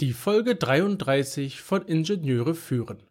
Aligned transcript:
Die 0.00 0.14
Folge 0.14 0.54
33 0.54 1.60
von 1.60 1.82
Ingenieure 1.82 2.54
führen. 2.54 3.02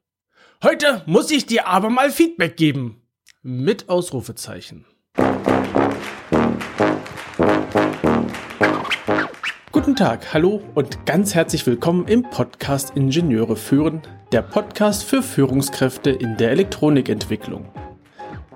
Heute 0.63 1.03
muss 1.05 1.29
ich 1.29 1.45
dir 1.45 1.67
aber 1.67 1.91
mal 1.91 2.09
Feedback 2.09 2.57
geben. 2.57 3.03
Mit 3.43 3.89
Ausrufezeichen. 3.89 4.85
Guten 9.71 9.95
Tag, 9.95 10.33
hallo 10.33 10.63
und 10.73 11.05
ganz 11.05 11.35
herzlich 11.35 11.67
willkommen 11.67 12.07
im 12.07 12.23
Podcast 12.23 12.97
Ingenieure 12.97 13.55
führen, 13.55 14.01
der 14.31 14.41
Podcast 14.41 15.03
für 15.03 15.21
Führungskräfte 15.21 16.09
in 16.09 16.37
der 16.37 16.49
Elektronikentwicklung. 16.49 17.71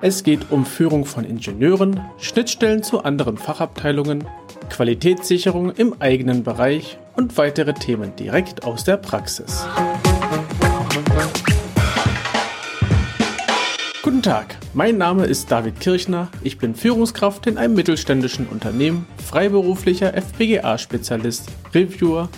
Es 0.02 0.24
geht 0.24 0.50
um 0.50 0.66
Führung 0.66 1.06
von 1.06 1.24
Ingenieuren, 1.24 2.02
Schnittstellen 2.18 2.82
zu 2.82 3.04
anderen 3.04 3.38
Fachabteilungen, 3.38 4.28
Qualitätssicherung 4.72 5.70
im 5.76 6.02
eigenen 6.02 6.44
Bereich 6.44 6.98
und 7.16 7.38
weitere 7.38 7.74
Themen 7.74 8.16
direkt 8.16 8.64
aus 8.64 8.84
der 8.84 8.98
Praxis. 8.98 9.66
Guten 14.02 14.22
Tag, 14.22 14.58
mein 14.74 14.98
Name 14.98 15.26
ist 15.26 15.50
David 15.50 15.80
Kirchner, 15.80 16.30
ich 16.42 16.58
bin 16.58 16.76
Führungskraft 16.76 17.48
in 17.48 17.58
einem 17.58 17.74
mittelständischen 17.74 18.48
Unternehmen, 18.48 19.08
freiberuflicher 19.26 20.14
FPGA-Spezialist, 20.14 21.50
Reviewer 21.74 22.30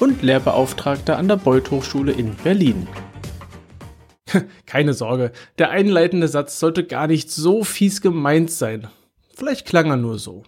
und 0.00 0.22
Lehrbeauftragter 0.22 1.16
an 1.16 1.28
der 1.28 1.36
Beuth 1.36 1.70
Hochschule 1.70 2.12
in 2.12 2.34
Berlin. 2.34 2.88
Keine 4.66 4.94
Sorge, 4.94 5.32
der 5.58 5.70
einleitende 5.70 6.26
Satz 6.26 6.58
sollte 6.58 6.84
gar 6.84 7.06
nicht 7.06 7.30
so 7.30 7.62
fies 7.62 8.00
gemeint 8.00 8.50
sein. 8.50 8.88
Vielleicht 9.34 9.66
klang 9.66 9.90
er 9.90 9.96
nur 9.96 10.18
so. 10.18 10.42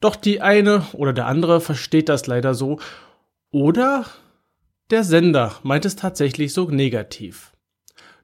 Doch 0.00 0.16
die 0.16 0.40
eine 0.40 0.86
oder 0.92 1.12
der 1.12 1.26
andere 1.26 1.60
versteht 1.60 2.08
das 2.08 2.26
leider 2.26 2.54
so. 2.54 2.78
Oder 3.50 4.06
der 4.90 5.04
Sender 5.04 5.56
meint 5.62 5.84
es 5.84 5.96
tatsächlich 5.96 6.52
so 6.52 6.70
negativ. 6.70 7.52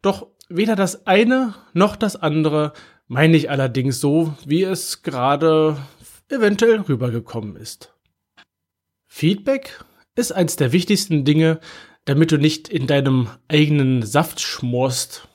Doch 0.02 0.28
weder 0.48 0.76
das 0.76 1.06
eine 1.06 1.54
noch 1.72 1.96
das 1.96 2.16
andere 2.16 2.72
meine 3.06 3.36
ich 3.36 3.50
allerdings 3.50 4.00
so, 4.00 4.34
wie 4.46 4.62
es 4.62 5.02
gerade 5.02 5.76
eventuell 6.28 6.80
rübergekommen 6.80 7.56
ist. 7.56 7.94
Feedback 9.06 9.84
ist 10.16 10.32
eins 10.32 10.56
der 10.56 10.72
wichtigsten 10.72 11.24
Dinge, 11.24 11.60
damit 12.04 12.32
du 12.32 12.38
nicht 12.38 12.68
in 12.68 12.86
deinem 12.86 13.28
eigenen 13.48 14.02
Saft 14.02 14.40
schmorst. 14.40 15.28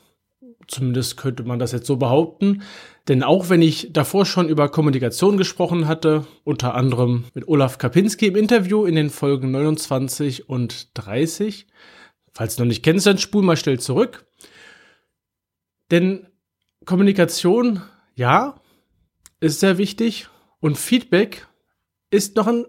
Zumindest 0.69 1.17
könnte 1.17 1.43
man 1.43 1.57
das 1.57 1.71
jetzt 1.71 1.87
so 1.87 1.97
behaupten. 1.97 2.61
Denn 3.07 3.23
auch 3.23 3.49
wenn 3.49 3.61
ich 3.61 3.91
davor 3.91 4.25
schon 4.25 4.49
über 4.49 4.69
Kommunikation 4.69 5.37
gesprochen 5.37 5.87
hatte, 5.87 6.27
unter 6.43 6.75
anderem 6.75 7.25
mit 7.33 7.47
Olaf 7.47 7.79
Kapinski 7.79 8.27
im 8.27 8.35
Interview 8.35 8.85
in 8.85 8.93
den 8.93 9.09
Folgen 9.09 9.49
29 9.49 10.47
und 10.47 10.89
30, 10.93 11.65
falls 12.31 12.55
du 12.55 12.61
noch 12.61 12.67
nicht 12.67 12.83
kennst, 12.83 13.07
dann 13.07 13.17
spul 13.17 13.41
mal 13.41 13.57
schnell 13.57 13.79
zurück. 13.79 14.27
Denn 15.89 16.27
Kommunikation, 16.85 17.81
ja, 18.15 18.61
ist 19.39 19.59
sehr 19.59 19.79
wichtig 19.79 20.27
und 20.59 20.77
Feedback 20.77 21.47
ist 22.11 22.35
noch 22.35 22.45
ein 22.45 22.65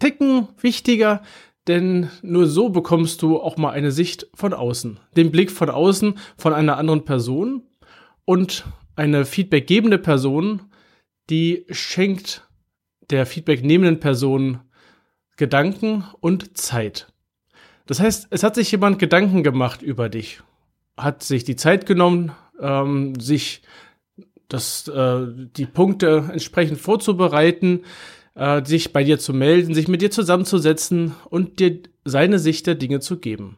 Ticken 0.00 0.48
wichtiger, 0.60 1.22
denn 1.66 2.10
nur 2.22 2.46
so 2.46 2.68
bekommst 2.68 3.22
du 3.22 3.40
auch 3.40 3.56
mal 3.56 3.70
eine 3.70 3.90
Sicht 3.90 4.26
von 4.34 4.52
außen, 4.52 4.98
den 5.16 5.30
Blick 5.30 5.50
von 5.50 5.70
außen 5.70 6.18
von 6.36 6.52
einer 6.52 6.76
anderen 6.76 7.04
Person 7.04 7.62
und 8.24 8.64
eine 8.96 9.24
feedbackgebende 9.24 9.98
Person, 9.98 10.62
die 11.30 11.66
schenkt 11.70 12.46
der 13.10 13.26
feedbacknehmenden 13.26 14.00
Person 14.00 14.60
Gedanken 15.36 16.04
und 16.20 16.56
Zeit. 16.56 17.08
Das 17.86 18.00
heißt, 18.00 18.28
es 18.30 18.42
hat 18.42 18.54
sich 18.54 18.70
jemand 18.70 18.98
Gedanken 18.98 19.42
gemacht 19.42 19.82
über 19.82 20.08
dich, 20.08 20.40
hat 20.96 21.22
sich 21.22 21.44
die 21.44 21.56
Zeit 21.56 21.86
genommen, 21.86 22.32
ähm, 22.60 23.18
sich 23.18 23.62
das, 24.48 24.88
äh, 24.88 25.26
die 25.56 25.66
Punkte 25.66 26.28
entsprechend 26.32 26.78
vorzubereiten, 26.78 27.84
äh, 28.34 28.64
sich 28.64 28.92
bei 28.92 29.04
dir 29.04 29.18
zu 29.18 29.32
melden, 29.32 29.74
sich 29.74 29.88
mit 29.88 30.02
dir 30.02 30.10
zusammenzusetzen 30.10 31.14
und 31.30 31.60
dir 31.60 31.80
seine 32.04 32.38
Sicht 32.38 32.66
der 32.66 32.74
Dinge 32.74 33.00
zu 33.00 33.18
geben. 33.18 33.56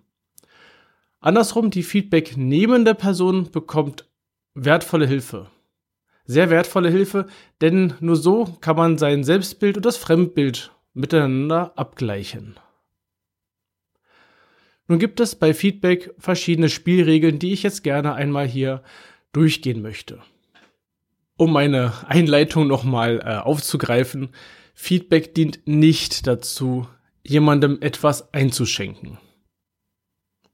Andersrum, 1.21 1.71
die 1.71 1.83
Feedback 1.83 2.37
nehmende 2.37 2.95
Person 2.95 3.51
bekommt 3.51 4.07
wertvolle 4.55 5.07
Hilfe. 5.07 5.51
Sehr 6.25 6.51
wertvolle 6.51 6.91
Hilfe, 6.91 7.27
denn 7.61 7.95
nur 8.01 8.17
so 8.17 8.57
kann 8.61 8.77
man 8.77 8.99
sein 8.99 9.25
Selbstbild 9.25 9.77
und 9.77 9.87
das 9.87 9.97
Fremdbild 9.97 10.73
miteinander 10.93 11.73
abgleichen. 11.77 12.57
Nun 14.89 14.99
gibt 14.99 15.21
es 15.21 15.35
bei 15.35 15.53
Feedback 15.53 16.15
verschiedene 16.19 16.69
Spielregeln, 16.69 17.39
die 17.39 17.53
ich 17.53 17.63
jetzt 17.63 17.83
gerne 17.83 18.15
einmal 18.15 18.47
hier 18.47 18.83
durchgehen 19.33 19.83
möchte. 19.83 20.21
Um 21.37 21.53
meine 21.53 21.93
Einleitung 22.07 22.67
nochmal 22.67 23.21
äh, 23.25 23.37
aufzugreifen, 23.37 24.31
Feedback 24.79 25.35
dient 25.35 25.67
nicht 25.67 26.27
dazu, 26.27 26.87
jemandem 27.25 27.79
etwas 27.81 28.33
einzuschenken. 28.33 29.19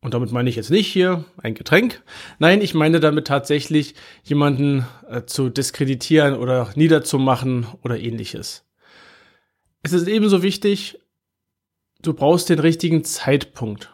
Und 0.00 0.14
damit 0.14 0.32
meine 0.32 0.48
ich 0.48 0.56
jetzt 0.56 0.70
nicht 0.70 0.86
hier 0.86 1.24
ein 1.42 1.54
Getränk. 1.54 2.02
Nein, 2.38 2.60
ich 2.60 2.72
meine 2.72 2.98
damit 2.98 3.26
tatsächlich 3.26 3.94
jemanden 4.22 4.86
äh, 5.08 5.22
zu 5.26 5.48
diskreditieren 5.48 6.34
oder 6.34 6.70
niederzumachen 6.76 7.66
oder 7.82 7.98
ähnliches. 7.98 8.64
Es 9.82 9.92
ist 9.92 10.08
ebenso 10.08 10.42
wichtig, 10.42 11.00
du 12.00 12.14
brauchst 12.14 12.48
den 12.48 12.60
richtigen 12.60 13.04
Zeitpunkt. 13.04 13.92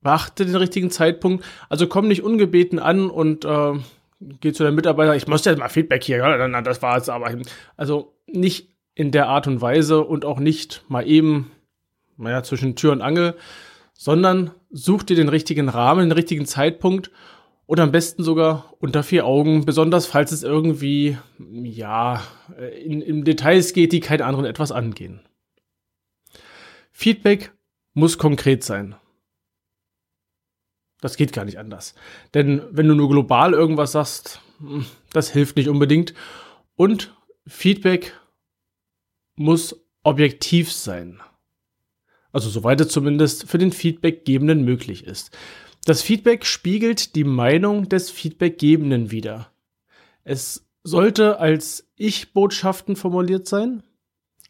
Beachte 0.00 0.44
den 0.44 0.56
richtigen 0.56 0.90
Zeitpunkt. 0.90 1.44
Also 1.68 1.86
komm 1.86 2.08
nicht 2.08 2.22
ungebeten 2.22 2.78
an 2.80 3.10
und 3.10 3.44
äh, 3.44 3.74
geh 4.20 4.52
zu 4.52 4.64
deinem 4.64 4.76
Mitarbeiter, 4.76 5.14
ich 5.14 5.28
muss 5.28 5.44
jetzt 5.44 5.58
mal 5.58 5.68
Feedback 5.68 6.02
hier, 6.02 6.18
ja, 6.18 6.62
das 6.62 6.82
war 6.82 6.96
es 6.96 7.08
aber. 7.08 7.32
Also 7.76 8.16
nicht 8.26 8.77
in 8.98 9.12
der 9.12 9.28
Art 9.28 9.46
und 9.46 9.60
Weise 9.60 10.02
und 10.02 10.24
auch 10.24 10.40
nicht 10.40 10.82
mal 10.88 11.06
eben, 11.06 11.52
naja, 12.16 12.42
zwischen 12.42 12.74
Tür 12.74 12.90
und 12.90 13.00
Angel, 13.00 13.36
sondern 13.92 14.50
such 14.70 15.04
dir 15.04 15.14
den 15.14 15.28
richtigen 15.28 15.68
Rahmen, 15.68 16.08
den 16.08 16.12
richtigen 16.12 16.46
Zeitpunkt 16.46 17.12
und 17.66 17.78
am 17.78 17.92
besten 17.92 18.24
sogar 18.24 18.74
unter 18.80 19.04
vier 19.04 19.24
Augen, 19.24 19.64
besonders 19.64 20.06
falls 20.06 20.32
es 20.32 20.42
irgendwie, 20.42 21.16
ja, 21.38 22.24
in, 22.84 23.00
in 23.00 23.22
Details 23.22 23.72
geht, 23.72 23.92
die 23.92 24.00
keinen 24.00 24.22
anderen 24.22 24.46
etwas 24.46 24.72
angehen. 24.72 25.20
Feedback 26.90 27.52
muss 27.94 28.18
konkret 28.18 28.64
sein. 28.64 28.96
Das 31.00 31.16
geht 31.16 31.32
gar 31.32 31.44
nicht 31.44 31.60
anders. 31.60 31.94
Denn 32.34 32.62
wenn 32.72 32.88
du 32.88 32.96
nur 32.96 33.08
global 33.08 33.52
irgendwas 33.52 33.92
sagst, 33.92 34.40
hm, 34.58 34.86
das 35.12 35.30
hilft 35.30 35.54
nicht 35.54 35.68
unbedingt. 35.68 36.14
Und 36.74 37.14
Feedback 37.46 38.12
muss 39.38 39.84
objektiv 40.02 40.72
sein. 40.72 41.20
Also 42.32 42.50
soweit 42.50 42.80
es 42.80 42.88
zumindest 42.88 43.48
für 43.48 43.58
den 43.58 43.72
Feedbackgebenden 43.72 44.64
möglich 44.64 45.04
ist. 45.04 45.36
Das 45.84 46.02
Feedback 46.02 46.44
spiegelt 46.44 47.14
die 47.14 47.24
Meinung 47.24 47.88
des 47.88 48.10
Feedbackgebenden 48.10 49.10
wider. 49.10 49.50
Es 50.24 50.66
sollte 50.82 51.40
als 51.40 51.88
Ich-Botschaften 51.96 52.96
formuliert 52.96 53.48
sein. 53.48 53.82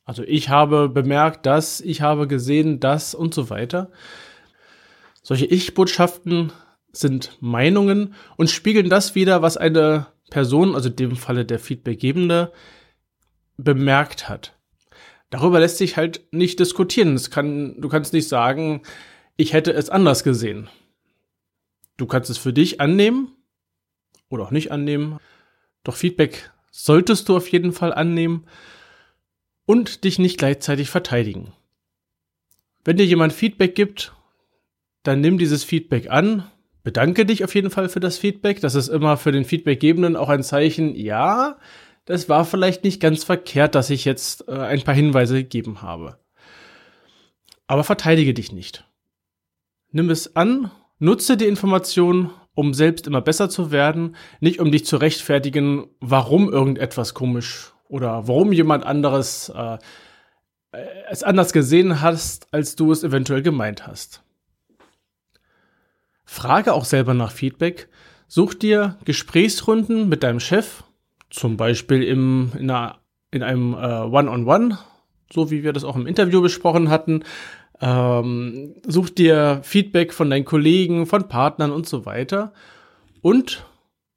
Also 0.04 0.22
ich 0.24 0.48
habe 0.48 0.88
bemerkt, 0.88 1.46
dass, 1.46 1.80
ich 1.80 2.00
habe 2.02 2.26
gesehen, 2.26 2.80
dass 2.80 3.14
und 3.14 3.34
so 3.34 3.50
weiter. 3.50 3.90
Solche 5.22 5.46
Ich-Botschaften 5.46 6.52
sind 6.90 7.36
Meinungen 7.40 8.14
und 8.36 8.50
spiegeln 8.50 8.88
das 8.88 9.14
wider, 9.14 9.42
was 9.42 9.56
eine 9.56 10.06
Person, 10.30 10.74
also 10.74 10.88
in 10.88 10.96
dem 10.96 11.16
Falle 11.16 11.44
der 11.44 11.58
Feedbackgebende, 11.58 12.52
bemerkt 13.56 14.28
hat 14.28 14.57
darüber 15.30 15.60
lässt 15.60 15.78
sich 15.78 15.96
halt 15.96 16.26
nicht 16.32 16.60
diskutieren. 16.60 17.20
Kann, 17.30 17.80
du 17.80 17.88
kannst 17.88 18.12
nicht 18.12 18.28
sagen, 18.28 18.82
ich 19.36 19.52
hätte 19.52 19.72
es 19.72 19.90
anders 19.90 20.24
gesehen. 20.24 20.68
Du 21.96 22.06
kannst 22.06 22.30
es 22.30 22.38
für 22.38 22.52
dich 22.52 22.80
annehmen 22.80 23.32
oder 24.28 24.44
auch 24.44 24.50
nicht 24.50 24.72
annehmen. 24.72 25.18
Doch 25.84 25.96
Feedback 25.96 26.50
solltest 26.70 27.28
du 27.28 27.36
auf 27.36 27.48
jeden 27.48 27.72
Fall 27.72 27.92
annehmen 27.92 28.46
und 29.66 30.04
dich 30.04 30.18
nicht 30.18 30.38
gleichzeitig 30.38 30.90
verteidigen. 30.90 31.52
Wenn 32.84 32.96
dir 32.96 33.06
jemand 33.06 33.32
Feedback 33.32 33.74
gibt, 33.74 34.14
dann 35.02 35.20
nimm 35.20 35.38
dieses 35.38 35.64
Feedback 35.64 36.10
an, 36.10 36.50
bedanke 36.82 37.26
dich 37.26 37.44
auf 37.44 37.54
jeden 37.54 37.70
Fall 37.70 37.88
für 37.88 38.00
das 38.00 38.18
Feedback. 38.18 38.60
Das 38.60 38.74
ist 38.74 38.88
immer 38.88 39.16
für 39.16 39.32
den 39.32 39.44
Feedbackgebenden 39.44 40.16
auch 40.16 40.28
ein 40.28 40.42
Zeichen, 40.42 40.94
ja, 40.94 41.58
das 42.08 42.30
war 42.30 42.46
vielleicht 42.46 42.84
nicht 42.84 43.02
ganz 43.02 43.22
verkehrt, 43.22 43.74
dass 43.74 43.90
ich 43.90 44.06
jetzt 44.06 44.48
äh, 44.48 44.52
ein 44.52 44.82
paar 44.82 44.94
Hinweise 44.94 45.34
gegeben 45.34 45.82
habe. 45.82 46.18
Aber 47.66 47.84
verteidige 47.84 48.32
dich 48.32 48.50
nicht. 48.50 48.86
Nimm 49.90 50.08
es 50.08 50.34
an, 50.34 50.70
nutze 50.98 51.36
die 51.36 51.44
Information, 51.44 52.30
um 52.54 52.72
selbst 52.72 53.06
immer 53.06 53.20
besser 53.20 53.50
zu 53.50 53.72
werden, 53.72 54.16
nicht 54.40 54.58
um 54.58 54.72
dich 54.72 54.86
zu 54.86 54.96
rechtfertigen, 54.96 55.86
warum 56.00 56.50
irgendetwas 56.50 57.12
komisch 57.12 57.74
oder 57.88 58.26
warum 58.26 58.52
jemand 58.52 58.86
anderes 58.86 59.52
äh, 59.54 59.74
äh, 60.72 60.86
es 61.10 61.22
anders 61.22 61.52
gesehen 61.52 62.00
hast, 62.00 62.46
als 62.54 62.74
du 62.74 62.90
es 62.90 63.04
eventuell 63.04 63.42
gemeint 63.42 63.86
hast. 63.86 64.22
Frage 66.24 66.72
auch 66.72 66.86
selber 66.86 67.12
nach 67.12 67.32
Feedback. 67.32 67.90
Such 68.28 68.54
dir 68.54 68.96
Gesprächsrunden 69.04 70.08
mit 70.08 70.22
deinem 70.22 70.40
Chef, 70.40 70.84
zum 71.30 71.56
Beispiel 71.56 72.02
im, 72.02 72.52
in, 72.58 72.70
einer, 72.70 72.98
in 73.30 73.42
einem 73.42 73.74
äh, 73.74 73.76
One-on-One, 73.76 74.44
-on 74.44 74.70
-One, 74.72 74.78
so 75.32 75.50
wie 75.50 75.62
wir 75.62 75.72
das 75.72 75.84
auch 75.84 75.96
im 75.96 76.06
Interview 76.06 76.40
besprochen 76.40 76.90
hatten. 76.90 77.24
Ähm, 77.80 78.74
such 78.86 79.10
dir 79.10 79.60
Feedback 79.62 80.12
von 80.12 80.30
deinen 80.30 80.44
Kollegen, 80.44 81.06
von 81.06 81.28
Partnern 81.28 81.70
und 81.70 81.86
so 81.86 82.06
weiter. 82.06 82.52
Und 83.20 83.64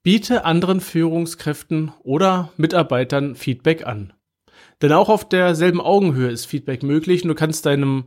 biete 0.04 0.46
anderen 0.46 0.82
Führungskräften 0.82 1.92
oder 2.04 2.50
Mitarbeitern 2.58 3.36
Feedback 3.36 3.86
an. 3.86 4.14
Denn 4.82 4.92
auch 4.94 5.10
auf 5.10 5.28
derselben 5.30 5.80
Augenhöhe 5.80 6.32
ist 6.32 6.46
Feedback 6.46 6.82
möglich 6.82 7.24
und 7.24 7.30
du 7.30 7.36
kannst 7.36 7.66
deinem 7.66 8.06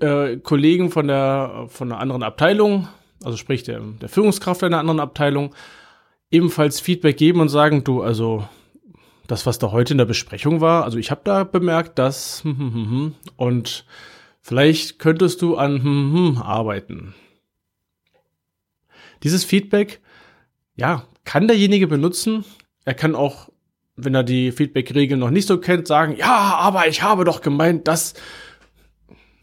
äh, 0.00 0.36
Kollegen 0.38 0.90
von 0.90 1.06
der, 1.06 1.66
von 1.68 1.90
einer 1.90 2.00
anderen 2.00 2.22
Abteilung, 2.22 2.88
also 3.22 3.36
sprich 3.36 3.62
der, 3.62 3.80
der 3.80 4.08
Führungskraft 4.08 4.64
einer 4.64 4.78
anderen 4.78 5.00
Abteilung, 5.00 5.54
ebenfalls 6.34 6.80
Feedback 6.80 7.16
geben 7.16 7.40
und 7.40 7.48
sagen, 7.48 7.84
du, 7.84 8.02
also 8.02 8.46
das, 9.26 9.46
was 9.46 9.58
da 9.58 9.72
heute 9.72 9.94
in 9.94 9.98
der 9.98 10.04
Besprechung 10.04 10.60
war, 10.60 10.84
also 10.84 10.98
ich 10.98 11.10
habe 11.10 11.22
da 11.24 11.44
bemerkt, 11.44 11.98
dass 11.98 12.42
und 13.36 13.86
vielleicht 14.42 14.98
könntest 14.98 15.40
du 15.40 15.56
an 15.56 16.36
arbeiten. 16.42 17.14
Dieses 19.22 19.44
Feedback 19.44 20.00
ja, 20.76 21.04
kann 21.24 21.46
derjenige 21.46 21.86
benutzen. 21.86 22.44
Er 22.84 22.94
kann 22.94 23.14
auch, 23.14 23.48
wenn 23.96 24.14
er 24.14 24.24
die 24.24 24.52
Feedback-Regeln 24.52 25.20
noch 25.20 25.30
nicht 25.30 25.46
so 25.46 25.58
kennt, 25.58 25.86
sagen, 25.86 26.16
ja, 26.16 26.56
aber 26.58 26.88
ich 26.88 27.02
habe 27.02 27.24
doch 27.24 27.40
gemeint, 27.40 27.88
das 27.88 28.14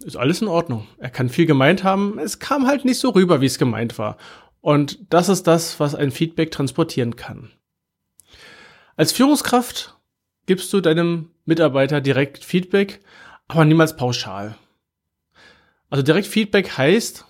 ist 0.03 0.17
alles 0.17 0.41
in 0.41 0.47
Ordnung. 0.47 0.87
Er 0.97 1.09
kann 1.09 1.29
viel 1.29 1.45
gemeint 1.45 1.83
haben. 1.83 2.19
Es 2.19 2.39
kam 2.39 2.67
halt 2.67 2.85
nicht 2.85 2.99
so 2.99 3.09
rüber, 3.09 3.41
wie 3.41 3.45
es 3.45 3.57
gemeint 3.57 3.97
war. 3.97 4.17
Und 4.61 4.99
das 5.11 5.27
ist 5.27 5.47
das, 5.47 5.79
was 5.79 5.95
ein 5.95 6.11
Feedback 6.11 6.51
transportieren 6.51 7.15
kann. 7.15 7.51
Als 8.95 9.11
Führungskraft 9.11 9.97
gibst 10.45 10.71
du 10.71 10.81
deinem 10.81 11.31
Mitarbeiter 11.45 12.01
direkt 12.01 12.45
Feedback, 12.45 13.01
aber 13.47 13.65
niemals 13.65 13.95
pauschal. 13.95 14.55
Also 15.89 16.03
direkt 16.03 16.27
Feedback 16.27 16.77
heißt, 16.77 17.25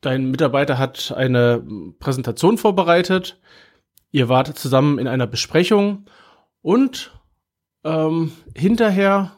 dein 0.00 0.30
Mitarbeiter 0.30 0.78
hat 0.78 1.12
eine 1.12 1.62
Präsentation 1.98 2.58
vorbereitet, 2.58 3.38
ihr 4.10 4.28
wart 4.28 4.58
zusammen 4.58 4.98
in 4.98 5.06
einer 5.06 5.26
Besprechung 5.26 6.06
und 6.62 7.12
ähm, 7.84 8.32
hinterher, 8.56 9.32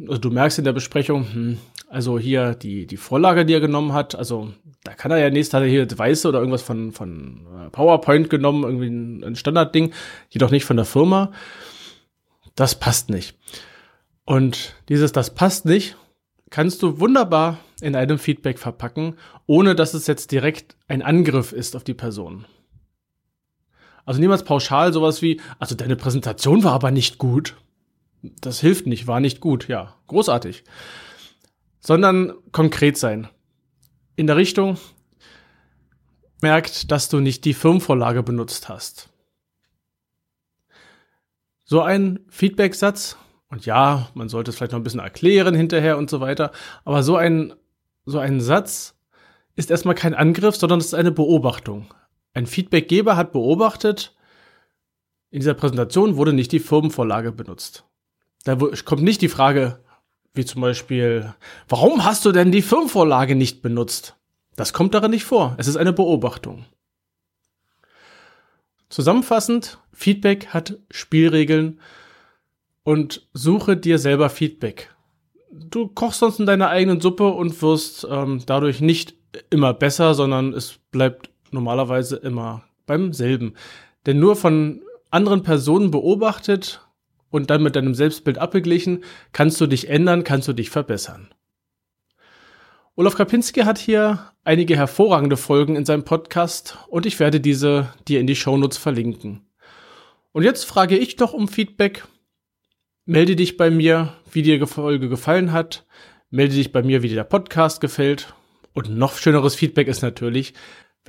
also 0.00 0.18
du 0.18 0.30
merkst 0.30 0.58
in 0.58 0.64
der 0.64 0.72
Besprechung, 0.72 1.32
hm, 1.32 1.58
also 1.90 2.20
hier 2.20 2.54
die, 2.54 2.86
die 2.86 2.96
Vorlage, 2.96 3.44
die 3.44 3.52
er 3.52 3.60
genommen 3.60 3.92
hat, 3.92 4.14
also 4.14 4.52
da 4.84 4.94
kann 4.94 5.10
er 5.10 5.18
ja 5.18 5.28
nächstes 5.28 5.54
hat 5.54 5.62
er 5.62 5.68
hier 5.68 5.86
Weiße 5.98 6.28
oder 6.28 6.38
irgendwas 6.38 6.62
von, 6.62 6.92
von 6.92 7.46
äh, 7.66 7.70
PowerPoint 7.70 8.30
genommen, 8.30 8.62
irgendwie 8.62 8.86
ein, 8.86 9.24
ein 9.24 9.36
Standardding, 9.36 9.92
jedoch 10.30 10.52
nicht 10.52 10.64
von 10.64 10.76
der 10.76 10.86
Firma. 10.86 11.32
Das 12.54 12.78
passt 12.78 13.10
nicht. 13.10 13.36
Und 14.24 14.76
dieses, 14.88 15.10
das 15.10 15.34
passt 15.34 15.64
nicht, 15.64 15.96
kannst 16.48 16.80
du 16.82 17.00
wunderbar 17.00 17.58
in 17.80 17.96
einem 17.96 18.20
Feedback 18.20 18.60
verpacken, 18.60 19.16
ohne 19.46 19.74
dass 19.74 19.92
es 19.92 20.06
jetzt 20.06 20.30
direkt 20.30 20.76
ein 20.86 21.02
Angriff 21.02 21.52
ist 21.52 21.74
auf 21.74 21.82
die 21.82 21.94
Person. 21.94 22.46
Also 24.04 24.20
niemals 24.20 24.44
pauschal 24.44 24.92
sowas 24.92 25.22
wie, 25.22 25.40
also 25.58 25.74
deine 25.74 25.96
Präsentation 25.96 26.62
war 26.62 26.72
aber 26.72 26.92
nicht 26.92 27.18
gut. 27.18 27.56
Das 28.22 28.60
hilft 28.60 28.86
nicht, 28.86 29.08
war 29.08 29.18
nicht 29.18 29.40
gut, 29.40 29.66
ja, 29.66 29.96
großartig. 30.06 30.62
Sondern 31.80 32.34
konkret 32.52 32.96
sein. 32.96 33.28
In 34.16 34.26
der 34.26 34.36
Richtung, 34.36 34.78
merkt, 36.42 36.90
dass 36.90 37.08
du 37.08 37.20
nicht 37.20 37.44
die 37.44 37.54
Firmenvorlage 37.54 38.22
benutzt 38.22 38.68
hast. 38.68 39.08
So 41.64 41.80
ein 41.82 42.20
Feedback-Satz, 42.28 43.16
und 43.48 43.66
ja, 43.66 44.08
man 44.14 44.28
sollte 44.28 44.50
es 44.50 44.56
vielleicht 44.56 44.72
noch 44.72 44.78
ein 44.78 44.84
bisschen 44.84 45.00
erklären 45.00 45.54
hinterher 45.54 45.98
und 45.98 46.10
so 46.10 46.20
weiter, 46.20 46.52
aber 46.84 47.02
so 47.02 47.16
ein 47.16 47.54
so 48.04 48.18
ein 48.18 48.40
Satz 48.40 48.94
ist 49.56 49.70
erstmal 49.70 49.94
kein 49.94 50.14
Angriff, 50.14 50.56
sondern 50.56 50.78
es 50.80 50.86
ist 50.86 50.94
eine 50.94 51.12
Beobachtung. 51.12 51.86
Ein 52.32 52.46
Feedbackgeber 52.46 53.16
hat 53.16 53.32
beobachtet, 53.32 54.16
in 55.30 55.40
dieser 55.40 55.54
Präsentation 55.54 56.16
wurde 56.16 56.32
nicht 56.32 56.52
die 56.52 56.60
Firmenvorlage 56.60 57.32
benutzt. 57.32 57.84
Da 58.44 58.56
kommt 58.56 59.02
nicht 59.02 59.22
die 59.22 59.28
Frage, 59.28 59.80
wie 60.34 60.44
zum 60.44 60.60
Beispiel, 60.60 61.34
warum 61.68 62.04
hast 62.04 62.24
du 62.24 62.32
denn 62.32 62.52
die 62.52 62.62
Firmenvorlage 62.62 63.34
nicht 63.34 63.62
benutzt? 63.62 64.16
Das 64.56 64.72
kommt 64.72 64.94
darin 64.94 65.10
nicht 65.10 65.24
vor. 65.24 65.54
Es 65.58 65.66
ist 65.66 65.76
eine 65.76 65.92
Beobachtung. 65.92 66.66
Zusammenfassend, 68.88 69.78
Feedback 69.92 70.48
hat 70.48 70.78
Spielregeln 70.90 71.80
und 72.82 73.26
suche 73.32 73.76
dir 73.76 73.98
selber 73.98 74.30
Feedback 74.30 74.90
du 75.50 75.88
kochst 75.88 76.20
sonst 76.20 76.40
in 76.40 76.46
deiner 76.46 76.68
eigenen 76.68 77.00
Suppe 77.00 77.28
und 77.28 77.60
wirst 77.62 78.06
ähm, 78.10 78.42
dadurch 78.46 78.80
nicht 78.80 79.14
immer 79.50 79.74
besser, 79.74 80.14
sondern 80.14 80.52
es 80.52 80.78
bleibt 80.90 81.30
normalerweise 81.50 82.16
immer 82.16 82.62
beim 82.86 83.12
selben. 83.12 83.54
Denn 84.06 84.18
nur 84.18 84.36
von 84.36 84.82
anderen 85.10 85.42
Personen 85.42 85.90
beobachtet 85.90 86.80
und 87.30 87.50
dann 87.50 87.62
mit 87.62 87.76
deinem 87.76 87.94
Selbstbild 87.94 88.38
abgeglichen, 88.38 89.04
kannst 89.32 89.60
du 89.60 89.66
dich 89.66 89.88
ändern, 89.88 90.24
kannst 90.24 90.48
du 90.48 90.52
dich 90.52 90.70
verbessern. 90.70 91.32
Olaf 92.96 93.14
Kapinski 93.14 93.60
hat 93.60 93.78
hier 93.78 94.32
einige 94.44 94.76
hervorragende 94.76 95.36
Folgen 95.36 95.76
in 95.76 95.84
seinem 95.84 96.04
Podcast 96.04 96.76
und 96.88 97.06
ich 97.06 97.18
werde 97.18 97.40
diese 97.40 97.88
dir 98.08 98.20
in 98.20 98.26
die 98.26 98.36
Shownotes 98.36 98.76
verlinken. 98.76 99.46
Und 100.32 100.42
jetzt 100.42 100.64
frage 100.64 100.98
ich 100.98 101.16
doch 101.16 101.32
um 101.32 101.48
Feedback. 101.48 102.04
Melde 103.04 103.36
dich 103.36 103.56
bei 103.56 103.70
mir, 103.70 104.12
wie 104.30 104.42
dir 104.42 104.58
die 104.58 104.66
Folge 104.66 105.08
gefallen 105.08 105.52
hat. 105.52 105.86
Melde 106.30 106.54
dich 106.54 106.72
bei 106.72 106.82
mir, 106.82 107.02
wie 107.02 107.08
dir 107.08 107.14
der 107.14 107.24
Podcast 107.24 107.80
gefällt. 107.80 108.34
Und 108.72 108.90
noch 108.90 109.16
schöneres 109.16 109.54
Feedback 109.54 109.88
ist 109.88 110.02
natürlich, 110.02 110.54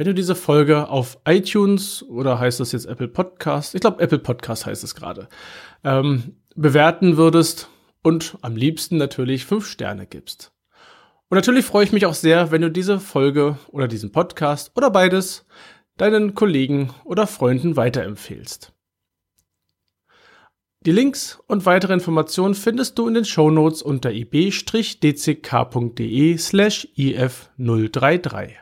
wenn 0.02 0.08
du 0.08 0.16
diese 0.16 0.34
Folge 0.34 0.90
auf 0.90 1.20
iTunes 1.26 2.02
oder 2.10 2.40
heißt 2.40 2.60
das 2.60 2.72
jetzt 2.72 2.88
Apple 2.88 3.08
Podcast, 3.08 3.76
ich 3.76 3.82
glaube 3.82 4.02
Apple 4.02 4.18
Podcast 4.18 4.66
heißt 4.66 4.84
es 4.84 4.96
gerade, 4.96 5.30
ähm, 5.84 6.38
bewerten 6.56 7.18
würdest 7.18 7.70
und 8.02 8.36
am 8.42 8.56
liebsten 8.56 8.98
natürlich 8.98 9.46
fünf 9.46 9.68
Sterne 9.68 10.08
gibst. 10.08 10.54
Und 11.30 11.36
natürlich 11.36 11.66
freue 11.66 11.84
ich 11.84 11.92
mich 11.92 12.08
auch 12.08 12.16
sehr, 12.16 12.50
wenn 12.50 12.64
du 12.64 12.72
diese 12.72 13.00
Folge 13.00 13.60
oder 13.68 13.88
diesen 13.88 14.12
Podcast 14.12 14.72
oder 14.76 14.90
beides 14.90 15.46
deinen 15.98 16.34
Kollegen 16.34 16.90
oder 17.04 17.28
Freunden 17.28 17.76
weiterempfehlst. 17.76 18.74
Die 20.84 20.92
Links 20.92 21.38
und 21.46 21.68
weitere 21.68 21.94
Informationen 21.94 22.56
findest 22.56 22.98
du 22.98 23.08
in 23.08 23.14
den 23.14 23.26
Shownotes 23.26 23.84
unter 23.84 24.12
ib-dck.de 24.12 24.58
slash 26.40 26.88
if033. 26.98 28.62